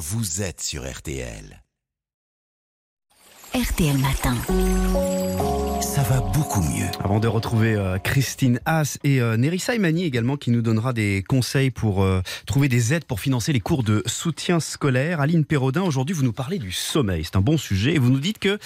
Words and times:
vous 0.00 0.40
êtes 0.40 0.62
sur 0.62 0.90
RTL. 0.90 1.62
RTL 3.54 3.98
Matin. 3.98 4.34
Ça 5.82 6.02
va 6.04 6.20
beaucoup 6.20 6.62
mieux. 6.62 6.86
Avant 7.04 7.20
de 7.20 7.28
retrouver 7.28 7.74
euh, 7.74 7.98
Christine 7.98 8.60
Haas 8.64 8.96
et 9.04 9.20
euh, 9.20 9.36
Nerissa 9.36 9.74
Imani 9.74 10.04
également 10.04 10.38
qui 10.38 10.52
nous 10.52 10.62
donnera 10.62 10.94
des 10.94 11.22
conseils 11.28 11.70
pour 11.70 12.02
euh, 12.02 12.22
trouver 12.46 12.68
des 12.68 12.94
aides 12.94 13.04
pour 13.04 13.20
financer 13.20 13.52
les 13.52 13.60
cours 13.60 13.82
de 13.82 14.02
soutien 14.06 14.58
scolaire. 14.58 15.20
Aline 15.20 15.44
Perraudin, 15.44 15.82
aujourd'hui 15.82 16.14
vous 16.14 16.24
nous 16.24 16.32
parlez 16.32 16.58
du 16.58 16.72
sommeil. 16.72 17.22
C'est 17.22 17.36
un 17.36 17.42
bon 17.42 17.58
sujet 17.58 17.94
et 17.94 17.98
vous 17.98 18.10
nous 18.10 18.20
dites 18.20 18.38
que 18.38 18.58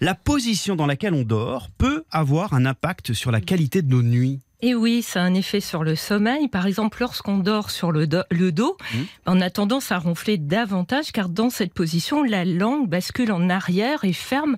la 0.00 0.14
position 0.14 0.76
dans 0.76 0.86
laquelle 0.86 1.12
on 1.12 1.24
dort 1.24 1.68
peut 1.76 2.04
avoir 2.10 2.54
un 2.54 2.64
impact 2.64 3.12
sur 3.12 3.30
la 3.30 3.42
qualité 3.42 3.82
de 3.82 3.90
nos 3.90 4.02
nuits. 4.02 4.40
Et 4.62 4.74
oui, 4.74 5.02
ça 5.02 5.20
a 5.20 5.24
un 5.24 5.34
effet 5.34 5.60
sur 5.60 5.84
le 5.84 5.96
sommeil. 5.96 6.48
Par 6.48 6.66
exemple, 6.66 6.98
lorsqu'on 7.00 7.38
dort 7.38 7.70
sur 7.70 7.92
le, 7.92 8.06
do- 8.06 8.22
le 8.30 8.52
dos, 8.52 8.76
Mmh. 8.92 8.98
on 9.26 9.40
a 9.40 9.50
tendance 9.50 9.92
à 9.92 9.98
ronfler 9.98 10.36
davantage 10.38 11.12
car 11.12 11.28
dans 11.28 11.48
cette 11.50 11.72
position, 11.74 12.22
la 12.22 12.44
langue 12.44 12.88
bascule 12.88 13.30
en 13.32 13.48
arrière 13.50 14.04
et 14.04 14.12
ferme 14.12 14.56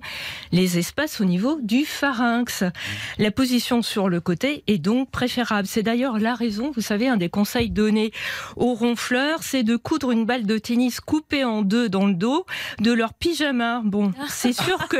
les 0.51 0.77
espaces 0.77 1.21
au 1.21 1.25
niveau 1.25 1.59
du 1.61 1.85
pharynx. 1.85 2.63
La 3.17 3.31
position 3.31 3.81
sur 3.81 4.09
le 4.09 4.19
côté 4.21 4.63
est 4.67 4.77
donc 4.77 5.09
préférable. 5.11 5.67
C'est 5.67 5.83
d'ailleurs 5.83 6.19
la 6.19 6.35
raison, 6.35 6.71
vous 6.75 6.81
savez, 6.81 7.07
un 7.07 7.17
des 7.17 7.29
conseils 7.29 7.69
donnés 7.69 8.11
aux 8.55 8.73
ronfleurs, 8.73 9.43
c'est 9.43 9.63
de 9.63 9.75
coudre 9.75 10.11
une 10.11 10.25
balle 10.25 10.45
de 10.45 10.57
tennis 10.57 10.99
coupée 10.99 11.43
en 11.43 11.61
deux 11.61 11.89
dans 11.89 12.07
le 12.07 12.13
dos 12.13 12.45
de 12.79 12.91
leur 12.91 13.13
pyjama. 13.13 13.81
Bon, 13.85 14.11
c'est 14.29 14.53
sûr 14.53 14.87
que 14.87 14.97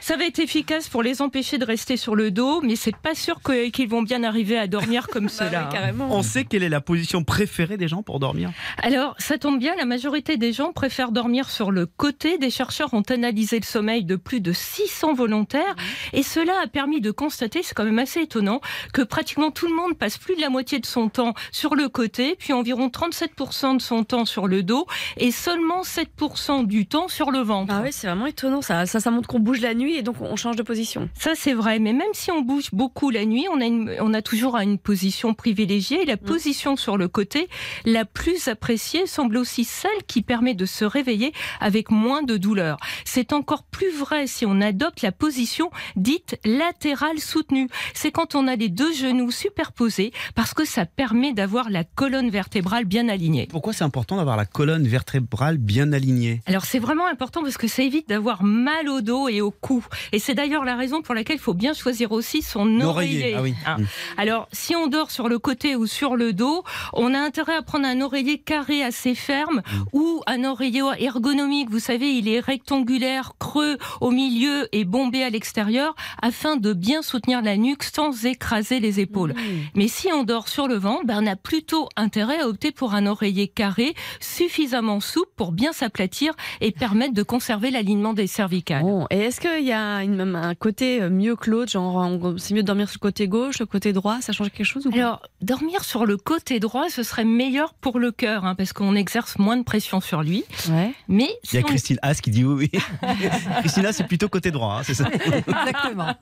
ça 0.00 0.16
va 0.16 0.24
être 0.26 0.38
efficace 0.38 0.88
pour 0.88 1.02
les 1.02 1.22
empêcher 1.22 1.58
de 1.58 1.64
rester 1.64 1.96
sur 1.96 2.14
le 2.14 2.30
dos, 2.30 2.60
mais 2.62 2.76
c'est 2.76 2.96
pas 2.96 3.14
sûr 3.14 3.40
qu'ils 3.72 3.88
vont 3.88 4.02
bien 4.02 4.19
arriver 4.24 4.58
à 4.58 4.66
dormir 4.66 5.06
comme 5.08 5.28
cela. 5.40 5.68
hein. 5.74 5.92
On 6.10 6.22
sait 6.22 6.44
quelle 6.44 6.62
est 6.62 6.68
la 6.68 6.80
position 6.80 7.24
préférée 7.24 7.76
des 7.76 7.88
gens 7.88 8.02
pour 8.02 8.20
dormir 8.20 8.50
Alors, 8.82 9.14
ça 9.18 9.38
tombe 9.38 9.58
bien, 9.58 9.74
la 9.76 9.84
majorité 9.84 10.36
des 10.36 10.52
gens 10.52 10.72
préfèrent 10.72 11.12
dormir 11.12 11.50
sur 11.50 11.70
le 11.70 11.86
côté. 11.86 12.38
Des 12.38 12.50
chercheurs 12.50 12.92
ont 12.94 13.02
analysé 13.02 13.58
le 13.58 13.64
sommeil 13.64 14.04
de 14.04 14.16
plus 14.16 14.40
de 14.40 14.52
600 14.52 15.14
volontaires 15.14 15.74
et 16.12 16.22
cela 16.22 16.52
a 16.62 16.66
permis 16.66 17.00
de 17.00 17.10
constater, 17.10 17.62
c'est 17.62 17.74
quand 17.74 17.84
même 17.84 17.98
assez 17.98 18.20
étonnant, 18.20 18.60
que 18.92 19.02
pratiquement 19.02 19.50
tout 19.50 19.66
le 19.66 19.74
monde 19.74 19.96
passe 19.96 20.18
plus 20.18 20.36
de 20.36 20.40
la 20.40 20.50
moitié 20.50 20.78
de 20.78 20.86
son 20.86 21.08
temps 21.08 21.34
sur 21.52 21.74
le 21.74 21.88
côté, 21.88 22.36
puis 22.38 22.52
environ 22.52 22.88
37% 22.88 23.76
de 23.76 23.80
son 23.82 24.04
temps 24.04 24.24
sur 24.24 24.46
le 24.46 24.62
dos 24.62 24.86
et 25.16 25.30
seulement 25.30 25.82
7% 25.82 26.66
du 26.66 26.86
temps 26.86 27.08
sur 27.08 27.30
le 27.30 27.38
ventre. 27.40 27.72
Ah 27.76 27.80
oui, 27.82 27.90
c'est 27.92 28.06
vraiment 28.06 28.26
étonnant 28.26 28.62
ça. 28.62 28.86
ça. 28.86 29.00
Ça 29.00 29.10
montre 29.10 29.28
qu'on 29.28 29.40
bouge 29.40 29.60
la 29.60 29.74
nuit 29.74 29.96
et 29.96 30.02
donc 30.02 30.16
on 30.20 30.36
change 30.36 30.56
de 30.56 30.62
position. 30.62 31.08
Ça, 31.14 31.32
c'est 31.34 31.52
vrai. 31.54 31.78
Mais 31.78 31.92
même 31.92 32.08
si 32.12 32.30
on 32.30 32.42
bouge 32.42 32.68
beaucoup 32.72 33.10
la 33.10 33.24
nuit, 33.24 33.46
on 33.52 33.60
a, 33.60 33.64
une- 33.64 33.96
on 34.00 34.09
a 34.14 34.22
toujours 34.22 34.56
une 34.56 34.78
position 34.78 35.34
privilégiée. 35.34 36.02
Et 36.02 36.06
la 36.06 36.16
position 36.16 36.76
sur 36.76 36.96
le 36.96 37.08
côté, 37.08 37.48
la 37.84 38.04
plus 38.04 38.48
appréciée, 38.48 39.06
semble 39.06 39.36
aussi 39.36 39.64
celle 39.64 39.90
qui 40.06 40.22
permet 40.22 40.54
de 40.54 40.66
se 40.66 40.84
réveiller 40.84 41.32
avec 41.60 41.90
moins 41.90 42.22
de 42.22 42.36
douleur. 42.36 42.78
C'est 43.04 43.32
encore 43.32 43.64
plus 43.64 43.90
vrai 43.92 44.26
si 44.26 44.46
on 44.46 44.60
adopte 44.60 45.02
la 45.02 45.12
position 45.12 45.70
dite 45.96 46.38
latérale 46.44 47.18
soutenue. 47.18 47.68
C'est 47.94 48.10
quand 48.10 48.34
on 48.34 48.46
a 48.46 48.56
les 48.56 48.68
deux 48.68 48.92
genoux 48.92 49.30
superposés 49.30 50.12
parce 50.34 50.54
que 50.54 50.64
ça 50.64 50.86
permet 50.86 51.32
d'avoir 51.32 51.70
la 51.70 51.84
colonne 51.84 52.30
vertébrale 52.30 52.84
bien 52.84 53.08
alignée. 53.08 53.48
Pourquoi 53.50 53.72
c'est 53.72 53.84
important 53.84 54.16
d'avoir 54.16 54.36
la 54.36 54.46
colonne 54.46 54.86
vertébrale 54.86 55.58
bien 55.58 55.92
alignée? 55.92 56.42
Alors 56.46 56.64
c'est 56.64 56.78
vraiment 56.78 57.06
important 57.06 57.42
parce 57.42 57.56
que 57.56 57.68
ça 57.68 57.82
évite 57.82 58.08
d'avoir 58.08 58.42
mal 58.42 58.88
au 58.88 59.00
dos 59.00 59.28
et 59.28 59.40
au 59.40 59.50
cou. 59.50 59.84
Et 60.12 60.18
c'est 60.18 60.34
d'ailleurs 60.34 60.64
la 60.64 60.76
raison 60.76 61.02
pour 61.02 61.14
laquelle 61.14 61.36
il 61.36 61.42
faut 61.42 61.54
bien 61.54 61.74
choisir 61.74 62.12
aussi 62.12 62.42
son 62.42 62.80
oreiller. 62.80 63.34
ah 63.34 63.42
oui. 63.42 63.54
Hein. 63.66 63.76
Mm. 64.16 64.20
Alors 64.20 64.48
si 64.52 64.74
on 64.76 64.86
dort 64.86 65.10
sur 65.10 65.28
le 65.28 65.38
côté 65.38 65.76
ou 65.76 65.86
sur 65.86 66.16
le 66.16 66.32
dos, 66.32 66.62
on 66.92 67.14
a 67.14 67.18
intérêt 67.18 67.54
à 67.56 67.62
prendre 67.62 67.86
un 67.86 68.00
oreiller 68.00 68.38
carré 68.38 68.82
assez 68.82 69.14
ferme 69.14 69.62
Mm. 69.72 69.84
ou 69.92 70.22
un 70.26 70.44
oreiller 70.44 70.82
ergonomique. 70.98 71.70
Vous 71.70 71.78
savez, 71.80 72.12
il 72.12 72.28
est 72.28 72.40
rectangulaire, 72.40 73.32
creux 73.38 73.78
au 74.00 74.10
milieu 74.10 74.68
et 74.72 74.84
bombé 74.84 75.22
à 75.22 75.30
l'extérieur 75.30 75.94
afin 76.22 76.56
de 76.56 76.72
bien 76.72 77.02
soutenir 77.02 77.42
la 77.42 77.56
nuque 77.56 77.82
sans 77.84 78.24
écraser 78.26 78.80
les 78.80 79.00
épaules. 79.00 79.34
Mais 79.74 79.88
si 79.88 80.08
on 80.12 80.24
dort 80.24 80.48
sur 80.48 80.68
le 80.68 80.76
ventre, 80.76 81.04
ben, 81.06 81.22
on 81.22 81.26
a 81.26 81.36
plutôt 81.36 81.88
intérêt 81.96 82.40
à 82.40 82.48
opter 82.48 82.72
pour 82.72 82.94
un 82.94 83.06
oreiller 83.06 83.48
carré 83.48 83.94
suffisamment 84.20 85.00
souple 85.00 85.30
pour 85.36 85.52
bien 85.52 85.72
s'aplatir 85.72 86.34
et 86.60 86.70
permettre 86.72 87.14
de 87.14 87.22
conserver 87.22 87.70
l'alignement 87.70 88.14
des 88.14 88.26
cervicales. 88.26 88.82
Bon, 88.82 89.06
et 89.10 89.18
est-ce 89.18 89.40
qu'il 89.40 89.64
y 89.66 89.72
a 89.72 90.02
une- 90.02 90.20
un 90.36 90.54
côté 90.54 91.00
mieux 91.10 91.36
que 91.36 91.50
l'autre 91.50 91.70
Genre, 91.72 92.34
c'est 92.38 92.54
mieux 92.54 92.62
de 92.62 92.66
dormir 92.66 92.88
sur 92.88 92.98
le 93.00 93.06
côté 93.08 93.28
gauche, 93.28 93.58
le 93.60 93.66
côté 93.66 93.89
droit 93.92 94.20
Ça 94.20 94.32
change 94.32 94.50
quelque 94.50 94.64
chose 94.66 94.86
ou 94.86 94.90
Alors, 94.94 95.22
dormir 95.42 95.84
sur 95.84 96.06
le 96.06 96.16
côté 96.16 96.60
droit, 96.60 96.88
ce 96.90 97.02
serait 97.02 97.24
meilleur 97.24 97.74
pour 97.74 97.98
le 97.98 98.10
cœur, 98.12 98.44
hein, 98.44 98.54
parce 98.54 98.72
qu'on 98.72 98.94
exerce 98.94 99.38
moins 99.38 99.56
de 99.56 99.62
pression 99.64 100.00
sur 100.00 100.22
lui. 100.22 100.44
Ouais. 100.70 100.92
Mais 101.08 101.28
Il 101.52 101.54
y 101.54 101.58
a 101.58 101.60
on- 101.60 101.68
Christine 101.68 101.98
Haas 102.02 102.14
qui 102.16 102.30
dit 102.30 102.44
oui, 102.44 102.70
oui. 102.72 102.80
Christine 103.60 103.86
Haas, 103.86 103.92
c'est 103.92 104.06
plutôt 104.06 104.28
côté 104.28 104.50
droit, 104.50 104.76
hein, 104.78 104.82
c'est 104.84 104.94
ça? 104.94 105.06
Exactement. 105.12 106.14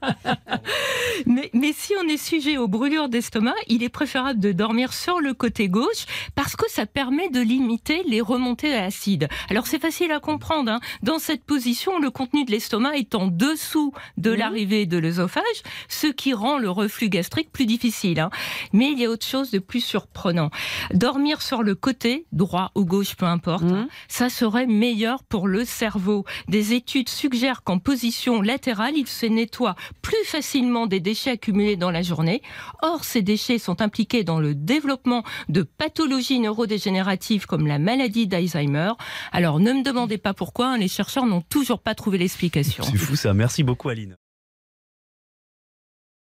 Mais, 1.27 1.51
mais 1.53 1.73
si 1.73 1.93
on 2.03 2.09
est 2.09 2.17
sujet 2.17 2.57
aux 2.57 2.69
brûlures 2.69 3.09
d'estomac, 3.09 3.55
il 3.69 3.83
est 3.83 3.89
préférable 3.89 4.41
de 4.41 4.53
dormir 4.53 4.93
sur 4.93 5.21
le 5.21 5.35
côté 5.35 5.69
gauche 5.69 6.07
parce 6.35 6.57
que 6.57 6.71
ça 6.71 6.87
permet 6.87 7.29
de 7.29 7.41
limiter 7.41 8.03
les 8.07 8.21
remontées 8.21 8.75
acides. 8.75 9.29
Alors 9.51 9.67
c'est 9.67 9.79
facile 9.81 10.13
à 10.13 10.21
comprendre. 10.21 10.71
hein. 10.73 10.81
Dans 11.03 11.19
cette 11.19 11.45
position, 11.45 11.99
le 11.99 12.11
contenu 12.11 12.45
de 12.45 12.51
l'estomac 12.51 12.97
est 12.97 13.15
en 13.15 13.27
dessous 13.27 13.93
de 14.17 14.31
l'arrivée 14.31 14.87
de 14.87 14.99
l'œsophage, 14.99 15.43
ce 15.89 16.07
qui 16.07 16.33
rend 16.35 16.59
le 16.59 16.71
reflux 16.71 17.09
gastrique 17.09 17.51
plus 17.53 17.67
difficile. 17.67 18.21
hein. 18.21 18.31
Mais 18.73 18.91
il 18.93 18.99
y 18.99 19.05
a 19.05 19.11
autre 19.11 19.27
chose 19.27 19.51
de 19.51 19.59
plus 19.59 19.81
surprenant. 19.85 20.51
Dormir 20.93 21.43
sur 21.43 21.63
le 21.63 21.75
côté, 21.75 22.27
droit 22.33 22.71
ou 22.75 22.85
gauche, 22.85 23.15
peu 23.17 23.27
importe, 23.27 23.65
Mhm. 23.65 23.73
hein, 23.75 23.89
ça 24.09 24.29
serait 24.29 24.67
meilleur 24.67 25.23
pour 25.25 25.49
le 25.49 25.65
cerveau. 25.65 26.25
Des 26.49 26.73
études 26.75 27.09
suggèrent 27.09 27.63
qu'en 27.63 27.79
position 27.79 28.41
latérale, 28.43 28.95
il 28.97 29.07
se 29.07 29.27
nettoie 29.27 29.75
plus 30.03 30.25
facilement 30.25 30.87
des 30.87 31.01
déchets 31.09 31.31
accumulés 31.31 31.77
dans 31.77 31.91
la 31.91 32.03
journée. 32.03 32.43
Or, 32.83 33.03
ces 33.03 33.23
déchets 33.23 33.59
sont 33.59 33.81
impliqués 33.81 34.25
dans 34.25 34.41
le 34.41 34.55
développement 34.55 35.23
de 35.49 35.63
pathologies 35.63 36.39
neurodégénératives 36.39 37.47
comme 37.47 37.67
la 37.67 37.79
maladie 37.79 38.27
d'Alzheimer. 38.27 38.93
Alors, 39.33 39.59
ne 39.59 39.73
me 39.73 39.83
demandez 39.83 40.19
pas 40.19 40.35
pourquoi, 40.35 40.73
hein, 40.73 40.77
les 40.77 40.89
chercheurs 40.89 41.25
n'ont 41.25 41.41
toujours 41.41 41.81
pas 41.81 41.95
trouvé 41.95 42.19
l'explication. 42.19 42.85
C'est 42.85 42.99
fou 42.99 43.17
ça, 43.17 43.33
merci 43.33 43.63
beaucoup 43.63 43.89
Aline. 43.89 44.17